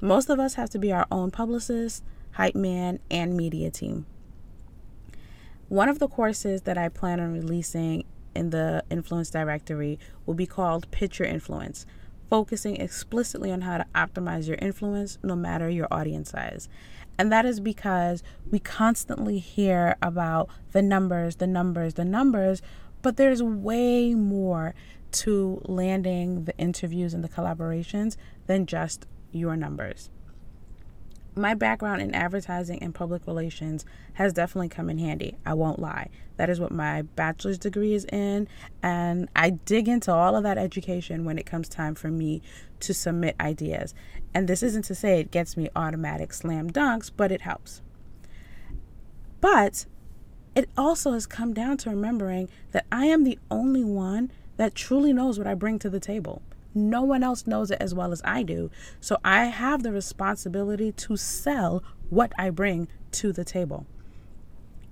Most 0.00 0.30
of 0.30 0.40
us 0.40 0.54
have 0.54 0.70
to 0.70 0.78
be 0.78 0.92
our 0.92 1.06
own 1.10 1.30
publicist, 1.30 2.02
hype 2.32 2.54
man, 2.54 2.98
and 3.10 3.36
media 3.36 3.70
team. 3.70 4.06
One 5.68 5.88
of 5.88 5.98
the 5.98 6.08
courses 6.08 6.62
that 6.62 6.76
I 6.76 6.88
plan 6.88 7.20
on 7.20 7.32
releasing 7.32 8.04
in 8.34 8.50
the 8.50 8.84
Influence 8.90 9.30
Directory 9.30 9.98
will 10.26 10.34
be 10.34 10.46
called 10.46 10.86
Your 11.00 11.28
Influence, 11.28 11.86
focusing 12.28 12.76
explicitly 12.76 13.50
on 13.50 13.62
how 13.62 13.78
to 13.78 13.86
optimize 13.94 14.46
your 14.46 14.56
influence 14.56 15.18
no 15.22 15.34
matter 15.34 15.68
your 15.68 15.88
audience 15.90 16.30
size. 16.30 16.68
And 17.18 17.30
that 17.32 17.44
is 17.44 17.60
because 17.60 18.22
we 18.50 18.58
constantly 18.58 19.38
hear 19.38 19.96
about 20.00 20.48
the 20.72 20.82
numbers, 20.82 21.36
the 21.36 21.46
numbers, 21.46 21.94
the 21.94 22.04
numbers, 22.04 22.62
but 23.02 23.16
there's 23.16 23.42
way 23.42 24.14
more 24.14 24.74
to 25.12 25.60
landing 25.64 26.44
the 26.44 26.56
interviews 26.56 27.12
and 27.12 27.24
the 27.24 27.28
collaborations 27.28 28.16
than 28.46 28.66
just 28.66 29.06
your 29.32 29.56
numbers 29.56 30.10
my 31.40 31.54
background 31.54 32.02
in 32.02 32.14
advertising 32.14 32.82
and 32.82 32.94
public 32.94 33.26
relations 33.26 33.84
has 34.14 34.32
definitely 34.32 34.68
come 34.68 34.90
in 34.90 34.98
handy. 34.98 35.36
I 35.44 35.54
won't 35.54 35.78
lie. 35.78 36.08
That 36.36 36.50
is 36.50 36.60
what 36.60 36.72
my 36.72 37.02
bachelor's 37.02 37.58
degree 37.58 37.94
is 37.94 38.04
in. 38.06 38.48
And 38.82 39.28
I 39.34 39.50
dig 39.50 39.88
into 39.88 40.12
all 40.12 40.36
of 40.36 40.42
that 40.44 40.58
education 40.58 41.24
when 41.24 41.38
it 41.38 41.46
comes 41.46 41.68
time 41.68 41.94
for 41.94 42.08
me 42.08 42.42
to 42.80 42.94
submit 42.94 43.36
ideas. 43.40 43.94
And 44.32 44.48
this 44.48 44.62
isn't 44.62 44.84
to 44.86 44.94
say 44.94 45.20
it 45.20 45.30
gets 45.30 45.56
me 45.56 45.68
automatic 45.74 46.32
slam 46.32 46.70
dunks, 46.70 47.10
but 47.14 47.32
it 47.32 47.42
helps. 47.42 47.82
But 49.40 49.86
it 50.54 50.68
also 50.76 51.12
has 51.12 51.26
come 51.26 51.54
down 51.54 51.76
to 51.78 51.90
remembering 51.90 52.48
that 52.72 52.86
I 52.90 53.06
am 53.06 53.24
the 53.24 53.38
only 53.50 53.84
one 53.84 54.30
that 54.56 54.74
truly 54.74 55.12
knows 55.12 55.38
what 55.38 55.46
I 55.46 55.54
bring 55.54 55.78
to 55.78 55.90
the 55.90 56.00
table. 56.00 56.42
No 56.74 57.02
one 57.02 57.22
else 57.22 57.46
knows 57.46 57.70
it 57.70 57.78
as 57.80 57.94
well 57.94 58.12
as 58.12 58.22
I 58.24 58.42
do. 58.42 58.70
So 59.00 59.18
I 59.24 59.46
have 59.46 59.82
the 59.82 59.92
responsibility 59.92 60.92
to 60.92 61.16
sell 61.16 61.82
what 62.08 62.32
I 62.38 62.50
bring 62.50 62.88
to 63.12 63.32
the 63.32 63.44
table. 63.44 63.86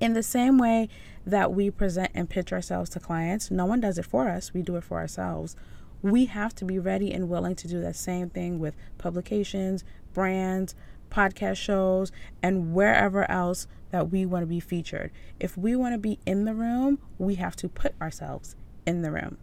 In 0.01 0.13
the 0.13 0.23
same 0.23 0.59
way 0.59 0.89
that 1.27 1.53
we 1.53 1.71
present 1.71 2.11
and 2.15 2.31
pitch 2.31 2.53
ourselves 2.53 2.91
to 2.91 3.01
clients, 3.01 3.51
no 3.51 3.67
one 3.67 3.81
does 3.81 3.99
it 3.99 4.07
for 4.07 4.29
us, 4.29 4.55
we 4.55 4.63
do 4.63 4.77
it 4.77 4.85
for 4.85 4.99
ourselves. 4.99 5.57
We 6.03 6.27
have 6.27 6.55
to 6.57 6.65
be 6.65 6.79
ready 6.79 7.13
and 7.13 7.29
willing 7.29 7.57
to 7.57 7.69
do 7.69 7.81
that 7.81 7.97
same 7.97 8.31
thing 8.31 8.61
with 8.61 8.77
publications, 8.99 9.83
brands, 10.15 10.77
podcast 11.11 11.57
shows, 11.57 12.13
and 12.43 12.73
wherever 12.73 13.29
else 13.31 13.67
that 13.91 14.11
we 14.11 14.25
want 14.25 14.43
to 14.43 14.47
be 14.47 14.61
featured. 14.61 15.11
If 15.41 15.57
we 15.57 15.75
want 15.75 15.95
to 15.95 15.99
be 15.99 16.21
in 16.27 16.45
the 16.45 16.55
room, 16.55 17.01
we 17.19 17.37
have 17.37 17.57
to 17.57 17.69
put 17.69 17.95
ourselves 18.01 18.55
in 18.87 19.03
the 19.03 19.11
room. 19.11 19.39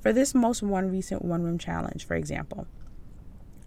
For 0.00 0.12
this 0.12 0.34
most 0.34 0.62
one 0.62 0.90
recent 0.90 1.22
one 1.22 1.42
room 1.42 1.58
challenge, 1.58 2.04
for 2.04 2.14
example, 2.14 2.66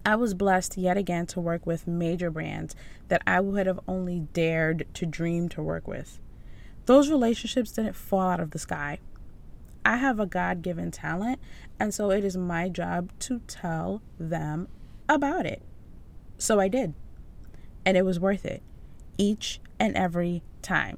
I 0.04 0.14
was 0.14 0.32
blessed 0.32 0.78
yet 0.78 0.96
again 0.96 1.26
to 1.26 1.40
work 1.40 1.66
with 1.66 1.86
major 1.86 2.30
brands 2.30 2.74
that 3.08 3.22
I 3.26 3.40
would 3.40 3.66
have 3.66 3.80
only 3.86 4.20
dared 4.32 4.86
to 4.94 5.04
dream 5.06 5.48
to 5.50 5.62
work 5.62 5.86
with. 5.86 6.18
Those 6.86 7.10
relationships 7.10 7.72
didn't 7.72 7.96
fall 7.96 8.30
out 8.30 8.40
of 8.40 8.52
the 8.52 8.58
sky. 8.58 8.98
I 9.84 9.96
have 9.96 10.18
a 10.18 10.26
God 10.26 10.62
given 10.62 10.90
talent, 10.90 11.38
and 11.78 11.92
so 11.92 12.10
it 12.10 12.24
is 12.24 12.36
my 12.36 12.68
job 12.68 13.10
to 13.20 13.40
tell 13.46 14.02
them 14.18 14.68
about 15.08 15.46
it. 15.46 15.62
So 16.38 16.60
I 16.60 16.68
did, 16.68 16.94
and 17.84 17.96
it 17.96 18.04
was 18.04 18.18
worth 18.18 18.46
it 18.46 18.62
each 19.18 19.60
and 19.78 19.94
every 19.96 20.42
time. 20.62 20.96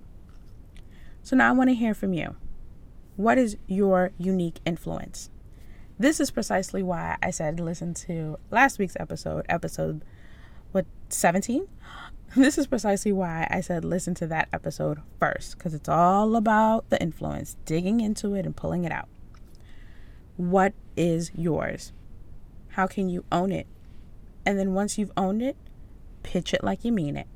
So 1.23 1.37
now 1.37 1.49
I 1.49 1.53
want 1.53 1.71
to 1.71 1.75
hear 1.75 1.95
from 1.95 2.13
you. 2.13 2.37
What 3.23 3.39
is 3.39 3.57
your 3.69 4.11
unique 4.19 4.59
influence? 4.65 5.31
This 5.97 6.19
is 6.19 6.33
precisely 6.33 6.83
why 6.83 7.19
I 7.23 7.31
said 7.31 7.61
listen 7.61 7.95
to 7.95 8.37
last 8.51 8.81
week's 8.81 8.97
episode, 8.99 9.47
episode 9.49 10.03
what 10.73 10.87
17? 11.09 11.69
This 12.37 12.59
is 12.59 12.67
precisely 12.67 13.13
why 13.13 13.47
I 13.49 13.61
said 13.61 13.85
listen 13.85 14.17
to 14.17 14.27
that 14.27 14.49
episode 14.53 14.99
first 15.21 15.57
because 15.57 15.73
it's 15.73 15.89
all 15.89 16.35
about 16.35 16.91
the 16.91 17.01
influence, 17.01 17.57
digging 17.65 18.01
into 18.01 18.35
it 18.35 18.45
and 18.45 18.57
pulling 18.57 18.85
it 18.85 18.91
out. 18.91 19.09
What 20.37 20.73
is 20.97 21.31
yours? 21.33 21.93
How 22.71 22.89
can 22.89 23.09
you 23.09 23.25
own 23.31 23.53
it? 23.53 23.69
And 24.45 24.59
then 24.59 24.75
once 24.75 24.99
you've 24.99 25.13
owned 25.17 25.43
it, 25.43 25.57
pitch 26.25 26.53
it 26.53 26.65
like 26.65 26.85
you 26.85 26.91
mean 26.91 27.17
it. 27.17 27.29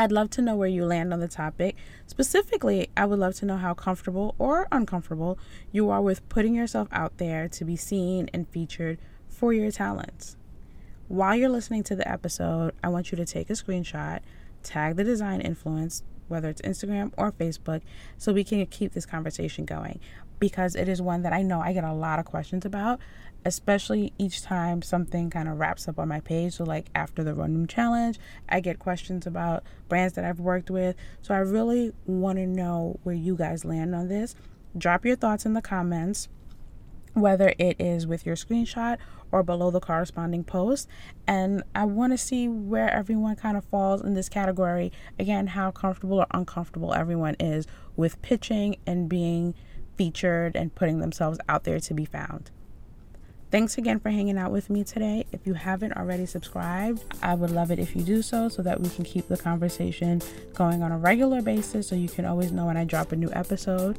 I'd 0.00 0.12
love 0.12 0.30
to 0.30 0.40
know 0.40 0.56
where 0.56 0.66
you 0.66 0.86
land 0.86 1.12
on 1.12 1.20
the 1.20 1.28
topic. 1.28 1.76
Specifically, 2.06 2.88
I 2.96 3.04
would 3.04 3.18
love 3.18 3.34
to 3.34 3.44
know 3.44 3.58
how 3.58 3.74
comfortable 3.74 4.34
or 4.38 4.66
uncomfortable 4.72 5.38
you 5.72 5.90
are 5.90 6.00
with 6.00 6.26
putting 6.30 6.54
yourself 6.54 6.88
out 6.90 7.18
there 7.18 7.48
to 7.48 7.64
be 7.66 7.76
seen 7.76 8.30
and 8.32 8.48
featured 8.48 8.96
for 9.28 9.52
your 9.52 9.70
talents. 9.70 10.38
While 11.08 11.36
you're 11.36 11.50
listening 11.50 11.82
to 11.82 11.94
the 11.94 12.10
episode, 12.10 12.72
I 12.82 12.88
want 12.88 13.12
you 13.12 13.16
to 13.16 13.26
take 13.26 13.50
a 13.50 13.52
screenshot, 13.52 14.20
tag 14.62 14.96
the 14.96 15.04
design 15.04 15.42
influence, 15.42 16.02
whether 16.28 16.48
it's 16.48 16.62
Instagram 16.62 17.12
or 17.18 17.32
Facebook, 17.32 17.82
so 18.16 18.32
we 18.32 18.42
can 18.42 18.64
keep 18.64 18.92
this 18.92 19.04
conversation 19.04 19.66
going 19.66 20.00
because 20.38 20.74
it 20.74 20.88
is 20.88 21.02
one 21.02 21.20
that 21.24 21.34
I 21.34 21.42
know 21.42 21.60
I 21.60 21.74
get 21.74 21.84
a 21.84 21.92
lot 21.92 22.18
of 22.18 22.24
questions 22.24 22.64
about 22.64 23.00
especially 23.44 24.12
each 24.18 24.42
time 24.42 24.82
something 24.82 25.30
kind 25.30 25.48
of 25.48 25.58
wraps 25.58 25.88
up 25.88 25.98
on 25.98 26.08
my 26.08 26.20
page. 26.20 26.54
So, 26.54 26.64
like 26.64 26.86
after 26.94 27.24
the 27.24 27.34
Run 27.34 27.66
Challenge, 27.66 28.18
I 28.48 28.60
get 28.60 28.78
questions 28.78 29.26
about 29.26 29.64
brands 29.88 30.14
that 30.14 30.24
I've 30.24 30.40
worked 30.40 30.70
with. 30.70 30.96
So, 31.22 31.34
I 31.34 31.38
really 31.38 31.92
want 32.06 32.38
to 32.38 32.46
know 32.46 32.98
where 33.02 33.14
you 33.14 33.36
guys 33.36 33.64
land 33.64 33.94
on 33.94 34.08
this. 34.08 34.34
Drop 34.76 35.04
your 35.04 35.16
thoughts 35.16 35.46
in 35.46 35.54
the 35.54 35.62
comments, 35.62 36.28
whether 37.14 37.54
it 37.58 37.76
is 37.80 38.06
with 38.06 38.24
your 38.24 38.36
screenshot 38.36 38.98
or 39.32 39.42
below 39.42 39.70
the 39.70 39.80
corresponding 39.80 40.44
post. 40.44 40.88
And 41.26 41.62
I 41.74 41.84
want 41.84 42.12
to 42.12 42.18
see 42.18 42.48
where 42.48 42.90
everyone 42.90 43.36
kind 43.36 43.56
of 43.56 43.64
falls 43.64 44.02
in 44.02 44.14
this 44.14 44.28
category. 44.28 44.92
Again, 45.18 45.48
how 45.48 45.70
comfortable 45.70 46.20
or 46.20 46.26
uncomfortable 46.32 46.94
everyone 46.94 47.36
is 47.40 47.66
with 47.96 48.20
pitching 48.22 48.76
and 48.86 49.08
being 49.08 49.54
featured 49.96 50.56
and 50.56 50.74
putting 50.74 50.98
themselves 50.98 51.38
out 51.48 51.64
there 51.64 51.80
to 51.80 51.94
be 51.94 52.04
found. 52.04 52.50
Thanks 53.50 53.78
again 53.78 53.98
for 53.98 54.10
hanging 54.10 54.38
out 54.38 54.52
with 54.52 54.70
me 54.70 54.84
today. 54.84 55.26
If 55.32 55.44
you 55.44 55.54
haven't 55.54 55.96
already 55.96 56.24
subscribed, 56.24 57.02
I 57.20 57.34
would 57.34 57.50
love 57.50 57.72
it 57.72 57.80
if 57.80 57.96
you 57.96 58.02
do 58.02 58.22
so 58.22 58.48
so 58.48 58.62
that 58.62 58.80
we 58.80 58.88
can 58.90 59.04
keep 59.04 59.26
the 59.26 59.36
conversation 59.36 60.22
going 60.54 60.84
on 60.84 60.92
a 60.92 60.98
regular 60.98 61.42
basis 61.42 61.88
so 61.88 61.96
you 61.96 62.08
can 62.08 62.24
always 62.24 62.52
know 62.52 62.66
when 62.66 62.76
I 62.76 62.84
drop 62.84 63.10
a 63.10 63.16
new 63.16 63.30
episode. 63.32 63.98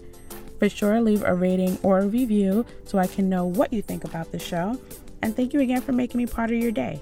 For 0.58 0.70
sure, 0.70 1.02
leave 1.02 1.24
a 1.24 1.34
rating 1.34 1.78
or 1.84 2.00
a 2.00 2.08
review 2.08 2.66
so 2.86 2.98
I 2.98 3.08
can 3.08 3.28
know 3.28 3.44
what 3.46 3.74
you 3.74 3.82
think 3.82 4.06
about 4.06 4.32
the 4.32 4.40
show. 4.40 4.80
And 5.22 5.36
thank 5.36 5.52
you 5.52 5.60
again 5.60 5.82
for 5.82 5.92
making 5.92 6.20
me 6.20 6.28
part 6.28 6.52
of 6.52 6.58
your 6.58 6.72
day. 6.72 7.02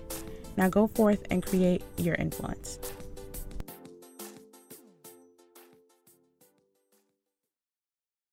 Now 0.57 0.69
go 0.69 0.87
forth 0.87 1.27
and 1.29 1.45
create 1.45 1.83
your 1.97 2.15
influence. 2.15 2.79